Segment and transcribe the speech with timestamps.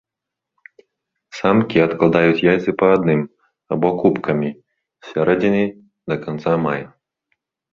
[1.39, 3.21] Самкі адкладаюць яйцы па адным
[3.75, 5.63] або купкамі з сярэдзіны
[6.07, 6.83] да канца мая.